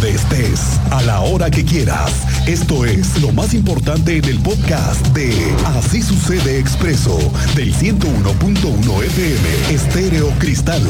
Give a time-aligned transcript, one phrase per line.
[0.00, 2.12] donde estés, a la hora que quieras.
[2.46, 5.32] Esto es lo más importante en el podcast de
[5.66, 7.16] Así sucede expreso
[7.56, 10.82] del 101.1 FM Estéreo Cristal.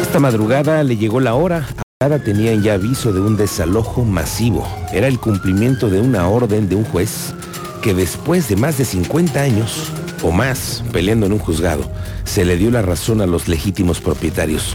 [0.00, 1.66] Esta madrugada le llegó la hora.
[2.02, 4.66] Tenían ya aviso de un desalojo masivo.
[4.92, 7.32] Era el cumplimiento de una orden de un juez
[7.80, 11.88] que después de más de 50 años o más peleando en un juzgado,
[12.24, 14.74] se le dio la razón a los legítimos propietarios.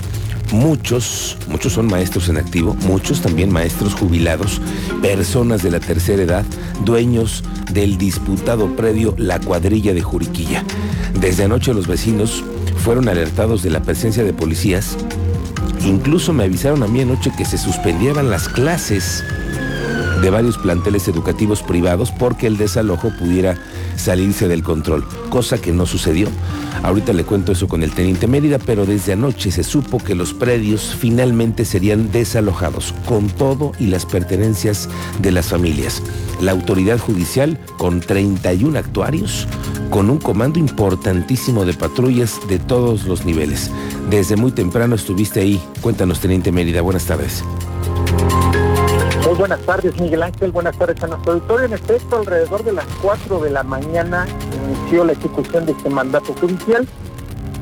[0.53, 4.61] Muchos, muchos son maestros en activo, muchos también maestros jubilados,
[5.01, 6.45] personas de la tercera edad,
[6.85, 10.63] dueños del disputado predio La Cuadrilla de Juriquilla.
[11.19, 12.41] Desde anoche los vecinos
[12.77, 14.95] fueron alertados de la presencia de policías
[15.87, 19.23] Incluso me avisaron a mí anoche que se suspendieran las clases
[20.21, 23.55] de varios planteles educativos privados porque el desalojo pudiera
[23.97, 26.29] salirse del control, cosa que no sucedió.
[26.83, 30.33] Ahorita le cuento eso con el teniente Mérida, pero desde anoche se supo que los
[30.33, 34.87] predios finalmente serían desalojados, con todo y las pertenencias
[35.19, 36.01] de las familias.
[36.39, 39.47] La autoridad judicial, con 31 actuarios,
[39.89, 43.71] con un comando importantísimo de patrullas de todos los niveles.
[44.09, 45.61] Desde muy temprano estuviste ahí.
[45.81, 46.81] Cuéntanos, Teniente Mérida.
[46.81, 47.43] Buenas tardes.
[49.37, 50.51] Buenas tardes, Miguel Ángel.
[50.51, 51.67] Buenas tardes a nuestro auditorio.
[51.67, 54.25] En efecto, alrededor de las 4 de la mañana
[54.65, 56.87] inició la ejecución de este mandato judicial.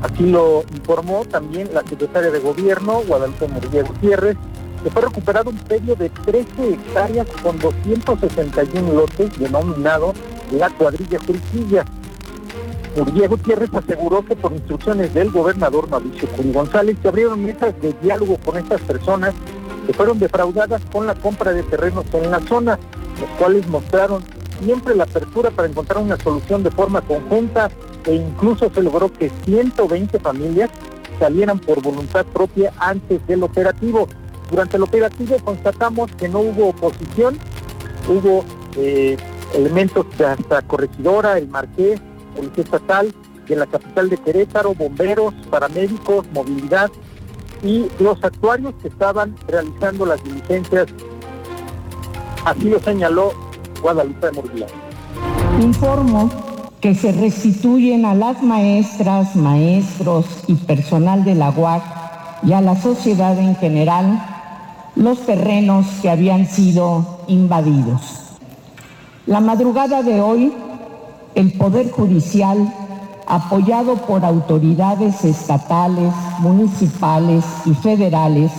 [0.01, 4.37] Así lo informó también la secretaria de Gobierno, Guadalupe Murillo Gutiérrez,
[4.85, 10.13] que fue recuperado un predio de 13 hectáreas con 261 lotes denominado
[10.53, 11.83] La Cuadrilla Juriquilla.
[12.95, 17.91] Murguía Gutiérrez aseguró que por instrucciones del gobernador Mauricio Curi González se abrieron mesas de
[18.01, 19.33] diálogo con estas personas
[19.86, 22.80] que fueron defraudadas con la compra de terrenos en la zona,
[23.19, 24.23] los cuales mostraron
[24.64, 27.69] siempre la apertura para encontrar una solución de forma conjunta
[28.06, 30.69] e incluso se logró que 120 familias
[31.19, 34.07] salieran por voluntad propia antes del operativo.
[34.50, 37.38] Durante el operativo constatamos que no hubo oposición,
[38.07, 38.45] hubo
[38.78, 39.18] eh,
[39.53, 42.00] elementos de hasta corregidora, el marqués,
[42.35, 43.13] Policía Estatal
[43.47, 46.91] de la capital de Querétaro, bomberos, paramédicos, movilidad
[47.65, 50.85] y los actuarios que estaban realizando las diligencias.
[52.45, 53.33] Así lo señaló
[53.81, 54.67] Guadalupe Murguía.
[55.59, 56.29] Informo
[56.79, 61.83] que se restituyen a las maestras, maestros y personal de la UAC
[62.43, 64.23] y a la sociedad en general
[64.95, 68.37] los terrenos que habían sido invadidos.
[69.25, 70.53] La madrugada de hoy
[71.35, 72.73] el Poder Judicial,
[73.28, 78.52] apoyado por autoridades estatales, municipales y federales,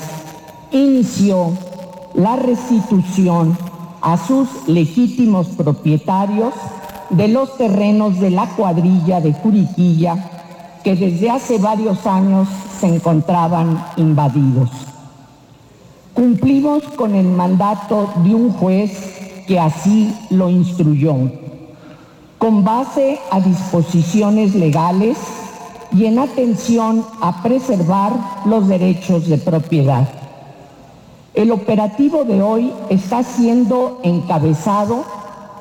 [0.70, 1.52] inició
[2.14, 3.56] la restitución
[4.00, 6.54] a sus legítimos propietarios
[7.10, 10.30] de los terrenos de la cuadrilla de Juriquilla
[10.82, 12.48] que desde hace varios años
[12.80, 14.70] se encontraban invadidos.
[16.14, 21.45] Cumplimos con el mandato de un juez que así lo instruyó
[22.38, 25.18] con base a disposiciones legales
[25.92, 28.12] y en atención a preservar
[28.44, 30.08] los derechos de propiedad.
[31.34, 35.04] El operativo de hoy está siendo encabezado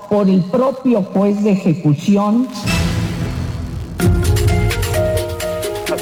[0.09, 2.47] por el propio juez de ejecución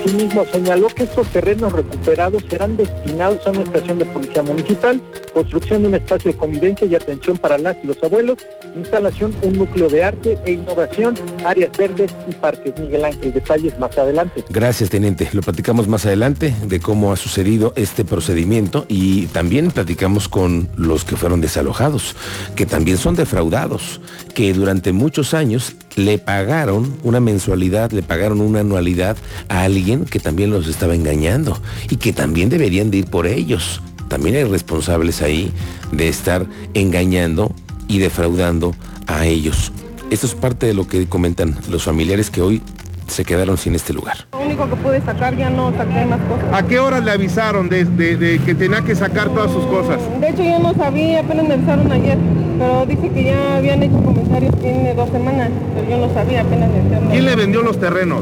[0.03, 5.01] Asimismo, señaló que estos terrenos recuperados serán destinados a una estación de policía municipal,
[5.33, 8.37] construcción de un espacio de convivencia y atención para las y los abuelos,
[8.75, 12.73] instalación un núcleo de arte e innovación, áreas verdes y parques.
[12.79, 14.43] Miguel Ángel, detalles más adelante.
[14.49, 15.29] Gracias, teniente.
[15.33, 21.05] Lo platicamos más adelante de cómo ha sucedido este procedimiento y también platicamos con los
[21.05, 22.15] que fueron desalojados,
[22.55, 24.01] que también son defraudados,
[24.33, 29.17] que durante muchos años le pagaron una mensualidad, le pagaron una anualidad
[29.49, 33.81] a alguien que también los estaba engañando y que también deberían de ir por ellos.
[34.13, 35.51] También hay responsables ahí
[35.91, 37.51] de estar engañando
[37.87, 38.75] y defraudando
[39.07, 39.71] a ellos.
[40.11, 42.61] Esto es parte de lo que comentan los familiares que hoy
[43.07, 44.27] se quedaron sin este lugar.
[44.33, 46.45] Lo único que pude sacar ya no saqué más cosas.
[46.53, 49.97] ¿A qué horas le avisaron de, de que tenía que sacar todas sus cosas?
[50.21, 52.19] De hecho yo no sabía, apenas me avisaron ayer,
[52.59, 56.69] pero dice que ya habían hecho comentarios tiene dos semanas, pero yo no sabía, apenas
[56.69, 57.09] me avisaron.
[57.09, 58.21] ¿Quién le vendió los terrenos?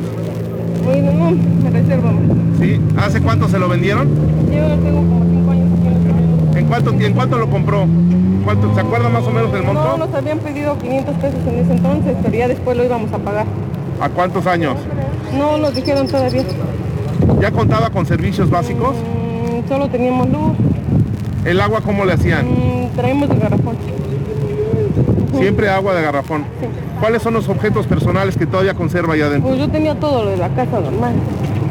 [0.85, 2.11] Bueno, no, me reservo.
[2.59, 2.79] ¿Sí?
[2.97, 4.07] ¿Hace cuánto se lo vendieron?
[4.51, 5.50] Yo tengo como cinco
[6.61, 7.87] ¿En cuánto, ¿En cuánto lo compró?
[8.45, 9.83] ¿Cuánto, ¿Se acuerda más o menos del monto?
[9.83, 13.17] No, nos habían pedido 500 pesos en ese entonces, pero ya después lo íbamos a
[13.17, 13.47] pagar.
[13.99, 14.75] ¿A cuántos años?
[15.35, 16.43] No, nos dijeron todavía.
[17.39, 18.95] ¿Ya contaba con servicios básicos?
[18.95, 20.51] Mm, solo teníamos luz.
[21.45, 22.45] ¿El agua cómo le hacían?
[22.45, 23.75] Mm, traemos de garrafón.
[25.39, 26.43] Siempre agua de garrafón.
[26.99, 29.49] ¿Cuáles son los objetos personales que todavía conserva allá adentro?
[29.49, 31.13] Pues yo tenía todo lo de la casa normal.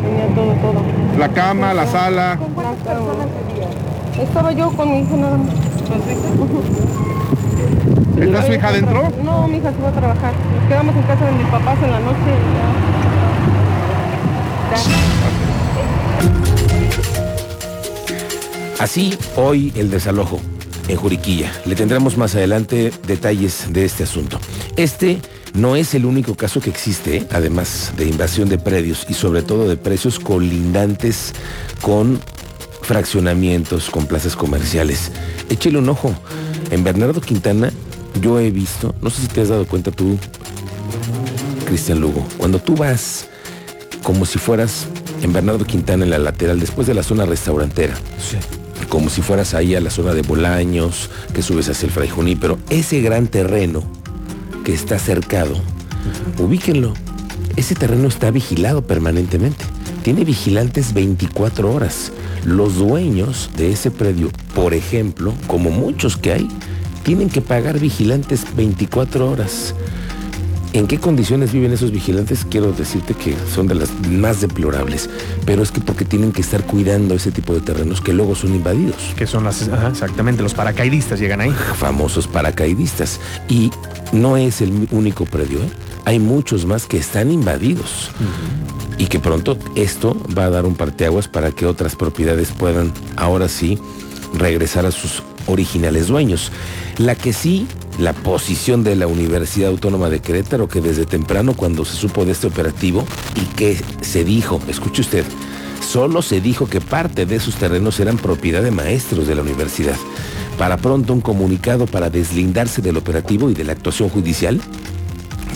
[0.02, 0.82] Tenía todo, todo.
[1.16, 2.30] La cama, la sala.
[2.30, 3.30] La cama.
[4.20, 5.54] Estaba yo con mi hija nada más.
[8.20, 9.10] ¿Está su hija adentro?
[9.24, 10.34] No, mi hija se va a trabajar.
[10.54, 12.90] Nos quedamos en casa de mis papás en la noche y ya.
[18.78, 20.40] Así hoy el desalojo
[20.88, 21.50] en Juriquilla.
[21.64, 24.38] Le tendremos más adelante detalles de este asunto.
[24.76, 25.18] Este
[25.54, 27.26] no es el único caso que existe, ¿eh?
[27.30, 31.32] además de invasión de predios y sobre todo de precios colindantes
[31.82, 32.20] con
[32.90, 35.12] fraccionamientos, con plazas comerciales.
[35.48, 36.12] Échele un ojo.
[36.72, 37.70] En Bernardo Quintana
[38.20, 40.18] yo he visto, no sé si te has dado cuenta tú,
[41.66, 43.28] Cristian Lugo, cuando tú vas
[44.02, 44.88] como si fueras
[45.22, 47.94] en Bernardo Quintana en la lateral, después de la zona restaurantera.
[47.94, 48.38] Sí.
[48.88, 52.58] Como si fueras ahí a la zona de Bolaños, que subes hacia el Fray Junípero.
[52.70, 53.84] Ese gran terreno
[54.64, 55.54] que está cercado,
[56.38, 56.94] ubíquenlo.
[57.54, 59.64] Ese terreno está vigilado permanentemente.
[60.02, 62.10] Tiene vigilantes 24 horas.
[62.46, 66.48] Los dueños de ese predio, por ejemplo, como muchos que hay,
[67.02, 69.74] tienen que pagar vigilantes 24 horas.
[70.72, 72.46] ¿En qué condiciones viven esos vigilantes?
[72.48, 75.10] Quiero decirte que son de las más deplorables,
[75.44, 78.54] pero es que porque tienen que estar cuidando ese tipo de terrenos que luego son
[78.54, 79.12] invadidos.
[79.16, 81.50] Que son las, ajá, exactamente, los paracaidistas llegan ahí.
[81.76, 83.20] Famosos paracaidistas.
[83.48, 83.72] Y
[84.12, 85.70] no es el único predio, ¿eh?
[86.04, 88.10] hay muchos más que están invadidos.
[88.20, 89.02] Uh -huh.
[89.02, 93.48] Y que pronto esto va a dar un parteaguas para que otras propiedades puedan ahora
[93.48, 93.78] sí
[94.34, 96.52] regresar a sus originales dueños.
[96.98, 97.66] La que sí
[97.98, 102.32] la posición de la Universidad Autónoma de Querétaro, que desde temprano cuando se supo de
[102.32, 103.04] este operativo
[103.36, 105.24] y que se dijo, escuche usted,
[105.86, 109.96] solo se dijo que parte de sus terrenos eran propiedad de maestros de la universidad.
[110.58, 114.60] Para pronto un comunicado para deslindarse del operativo y de la actuación judicial.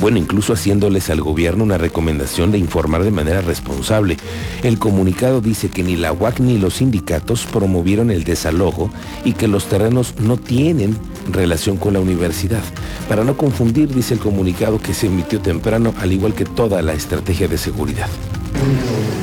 [0.01, 4.17] Bueno, incluso haciéndoles al gobierno una recomendación de informar de manera responsable.
[4.63, 8.91] El comunicado dice que ni la UAC ni los sindicatos promovieron el desalojo
[9.25, 10.97] y que los terrenos no tienen
[11.31, 12.63] relación con la universidad.
[13.09, 16.93] Para no confundir, dice el comunicado que se emitió temprano, al igual que toda la
[16.93, 18.09] estrategia de seguridad.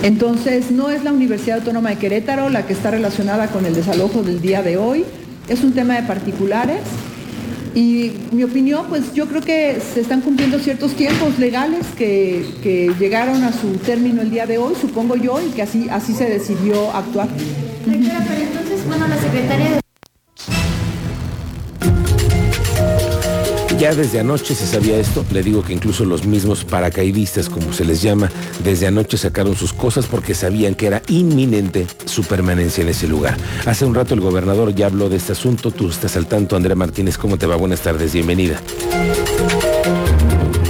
[0.03, 4.23] Entonces, no es la Universidad Autónoma de Querétaro la que está relacionada con el desalojo
[4.23, 5.05] del día de hoy,
[5.47, 6.79] es un tema de particulares.
[7.73, 12.91] Y mi opinión, pues yo creo que se están cumpliendo ciertos tiempos legales que, que,
[12.99, 16.25] llegaron a su término el día de hoy, supongo yo, y que así, así se
[16.25, 17.29] decidió actuar.
[17.85, 19.80] Pero entonces, bueno, la secretaria
[23.81, 27.83] Ya desde anoche se sabía esto, le digo que incluso los mismos paracaidistas, como se
[27.83, 28.29] les llama,
[28.63, 33.35] desde anoche sacaron sus cosas porque sabían que era inminente su permanencia en ese lugar.
[33.65, 36.75] Hace un rato el gobernador ya habló de este asunto, tú estás al tanto, Andrea
[36.75, 37.55] Martínez, ¿cómo te va?
[37.55, 38.61] Buenas tardes, bienvenida.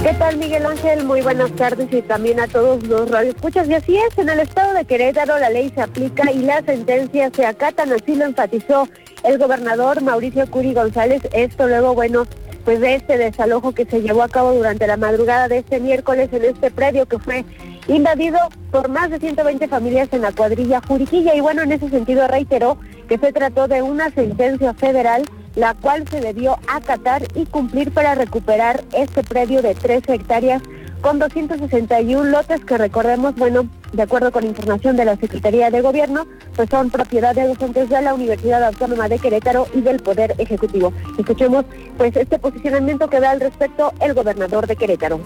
[0.02, 1.04] ¿Qué tal, Miguel Ángel?
[1.04, 3.68] Muy buenas tardes y también a todos los radioescuchas.
[3.68, 7.32] Y así es, en el estado de Querétaro la ley se aplica y las sentencias
[7.36, 8.88] se acatan, así lo enfatizó
[9.22, 11.20] el gobernador Mauricio Curi González.
[11.32, 12.26] Esto luego, bueno,
[12.64, 16.28] pues de este desalojo que se llevó a cabo durante la madrugada de este miércoles
[16.32, 17.44] en este predio que fue
[17.88, 18.38] invadido
[18.70, 21.34] por más de 120 familias en la cuadrilla Juriquilla.
[21.34, 22.78] Y bueno, en ese sentido reiteró
[23.08, 25.24] que se trató de una sentencia federal
[25.54, 30.62] la cual se debió acatar y cumplir para recuperar este predio de 13 hectáreas
[31.00, 36.26] con 261 lotes que recordemos, bueno, de acuerdo con información de la Secretaría de Gobierno,
[36.56, 40.92] pues son propiedad de docentes de la Universidad Autónoma de Querétaro y del Poder Ejecutivo.
[41.18, 41.64] Escuchemos
[41.98, 45.20] pues este posicionamiento que da al respecto el gobernador de Querétaro.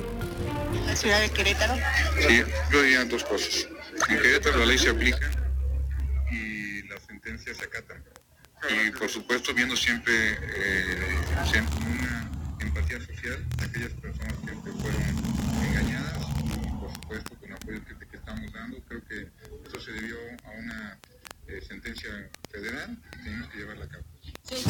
[0.87, 1.75] ¿La ciudad de Querétaro?
[2.28, 2.42] Sí,
[2.73, 3.68] yo diría dos cosas.
[4.08, 5.30] En Querétaro la ley se aplica
[6.30, 8.02] y las sentencias se acatan.
[8.68, 11.16] Y por supuesto viendo siempre, eh,
[11.50, 12.30] siempre una
[12.61, 15.02] empatía social de aquellas personas que fueron
[15.68, 18.78] engañadas y por supuesto con apoyo que, que, estamos dando.
[18.88, 19.28] Creo que
[19.68, 20.99] eso se debió a una
[21.47, 22.11] eh, sentencia
[22.50, 24.04] federal y tenemos que llevarla a cabo.
[24.42, 24.64] Sí.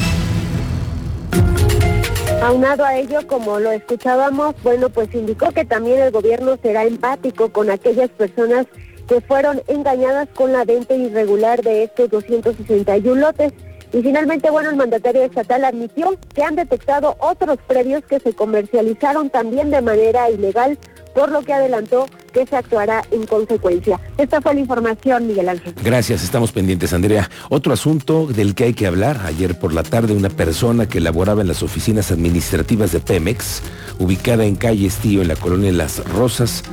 [2.43, 7.51] Aunado a ello, como lo escuchábamos, bueno, pues indicó que también el gobierno será empático
[7.51, 8.67] con aquellas personas
[9.07, 13.53] que fueron engañadas con la venta irregular de estos 261 lotes.
[13.93, 19.29] Y finalmente, bueno, el mandatario estatal admitió que han detectado otros predios que se comercializaron
[19.29, 20.77] también de manera ilegal,
[21.17, 23.99] por lo que adelantó que se actuará en consecuencia.
[24.19, 25.73] Esta fue la información, Miguel Ángel.
[25.83, 27.27] Gracias, estamos pendientes, Andrea.
[27.49, 29.21] Otro asunto del que hay que hablar.
[29.25, 33.63] Ayer por la tarde una persona que laboraba en las oficinas administrativas de Pemex,
[33.97, 36.63] ubicada en calle Estío, en la colonia Las Rosas,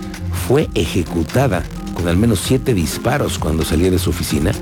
[0.47, 4.53] fue ejecutada con al menos siete disparos cuando salía de su oficina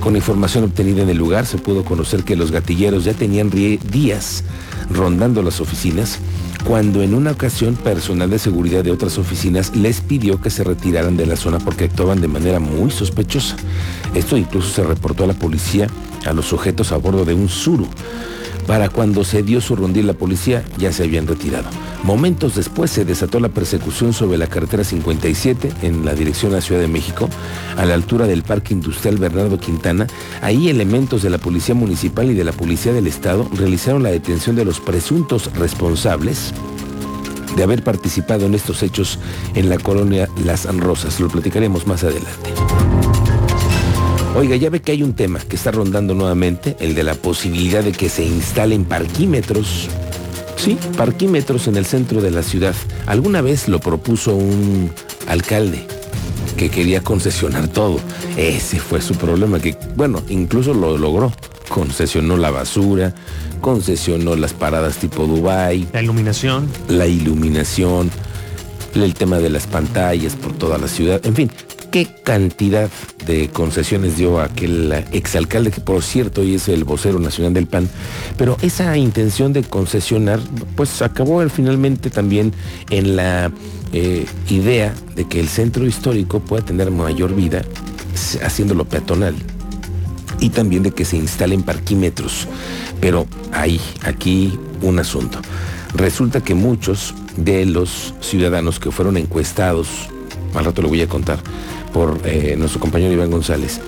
[0.00, 4.44] Con información obtenida en el lugar se pudo conocer que los gatilleros ya tenían días
[4.90, 6.18] rondando las oficinas
[6.64, 11.16] cuando en una ocasión personal de seguridad de otras oficinas les pidió que se retiraran
[11.16, 13.56] de la zona porque actuaban de manera muy sospechosa.
[14.14, 15.86] Esto incluso se reportó a la policía
[16.26, 17.86] a los sujetos a bordo de un Suru.
[18.66, 21.68] Para cuando se dio su rondín la policía ya se habían retirado.
[22.04, 26.60] Momentos después se desató la persecución sobre la carretera 57 en la dirección a la
[26.62, 27.28] Ciudad de México,
[27.76, 30.06] a la altura del Parque Industrial Bernardo Quintana.
[30.40, 34.56] Ahí elementos de la Policía Municipal y de la Policía del Estado realizaron la detención
[34.56, 36.54] de los presuntos responsables
[37.54, 39.18] de haber participado en estos hechos
[39.54, 41.20] en la colonia Las Rosas.
[41.20, 42.50] Lo platicaremos más adelante.
[44.36, 47.82] Oiga, ya ve que hay un tema que está rondando nuevamente, el de la posibilidad
[47.82, 49.88] de que se instalen parquímetros.
[50.60, 52.74] Sí, parquímetros en el centro de la ciudad.
[53.06, 54.90] Alguna vez lo propuso un
[55.26, 55.86] alcalde
[56.58, 57.98] que quería concesionar todo.
[58.36, 61.32] Ese fue su problema, que bueno, incluso lo logró.
[61.70, 63.14] Concesionó la basura,
[63.62, 65.88] concesionó las paradas tipo Dubai.
[65.94, 66.68] La iluminación.
[66.88, 68.10] La iluminación,
[68.94, 71.24] el tema de las pantallas por toda la ciudad.
[71.24, 71.50] En fin,
[71.90, 72.88] qué cantidad
[73.26, 77.88] de concesiones dio aquel exalcalde, que por cierto hoy es el vocero nacional del PAN,
[78.36, 80.40] pero esa intención de concesionar,
[80.76, 82.52] pues acabó finalmente también
[82.90, 83.50] en la
[83.92, 87.62] eh, idea de que el centro histórico pueda tener mayor vida
[88.42, 89.34] haciéndolo peatonal
[90.38, 92.46] y también de que se instalen parquímetros.
[93.00, 95.40] Pero hay aquí un asunto.
[95.94, 100.09] Resulta que muchos de los ciudadanos que fueron encuestados,
[100.54, 101.38] al rato lo voy a contar,
[101.92, 103.80] por eh, nuestro compañero Iván González,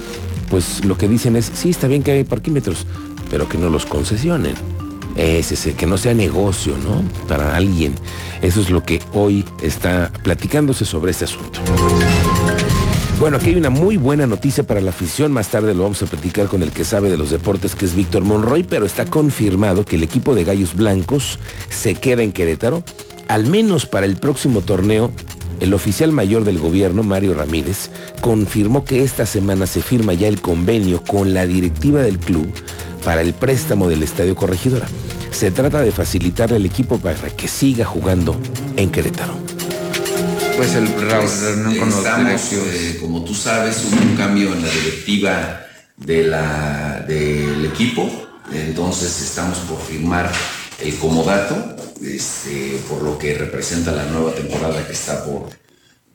[0.50, 2.86] pues lo que dicen es, sí, está bien que hay parquímetros,
[3.30, 4.54] pero que no los concesionen.
[5.16, 7.02] Es que no sea negocio, ¿no?
[7.28, 7.94] Para alguien.
[8.40, 11.60] Eso es lo que hoy está platicándose sobre este asunto.
[13.20, 15.30] Bueno, aquí hay una muy buena noticia para la afición.
[15.30, 17.94] Más tarde lo vamos a platicar con el que sabe de los deportes, que es
[17.94, 21.38] Víctor Monroy, pero está confirmado que el equipo de Gallos Blancos
[21.68, 22.82] se queda en Querétaro,
[23.28, 25.12] al menos para el próximo torneo
[25.62, 27.88] el oficial mayor del gobierno, Mario Ramírez,
[28.20, 32.52] confirmó que esta semana se firma ya el convenio con la directiva del club
[33.04, 34.88] para el préstamo del Estadio Corregidora.
[35.30, 38.36] Se trata de facilitar al equipo para que siga jugando
[38.76, 39.34] en Querétaro.
[40.56, 45.60] Pues el pues, estamos, eh, como tú sabes, hubo un cambio en la directiva
[45.96, 48.10] de la, del equipo,
[48.52, 50.28] entonces estamos por firmar
[50.80, 55.48] el comodato este, por lo que representa la nueva temporada que está por,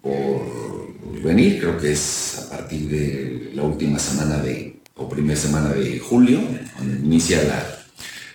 [0.02, 5.74] por venir, creo que es a partir de la última semana de, o primera semana
[5.74, 6.42] de julio,
[6.76, 7.42] cuando inicia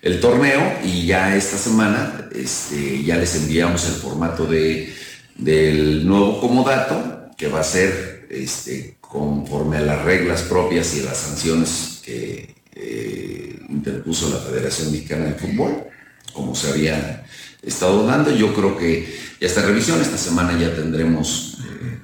[0.03, 4.93] el torneo, y ya esta semana este, ya les enviamos el formato de,
[5.37, 11.19] del nuevo comodato, que va a ser este, conforme a las reglas propias y las
[11.19, 15.85] sanciones que eh, interpuso la Federación Mexicana de Fútbol
[16.33, 17.25] como se había
[17.63, 18.31] estado dando.
[18.35, 21.99] Yo creo que ya revisión, esta semana ya tendremos eh,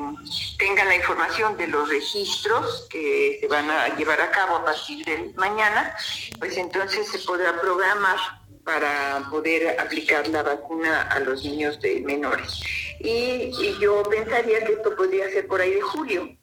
[0.58, 5.06] tenga la información de los registros que se van a llevar a cabo a partir
[5.06, 5.96] de mañana,
[6.40, 8.18] pues entonces se podrá programar
[8.64, 12.60] para poder aplicar la vacuna a los niños de menores.
[13.00, 16.38] Y, y yo pensaría que esto podría ser por ahí de julio.